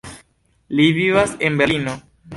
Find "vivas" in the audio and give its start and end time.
0.97-1.37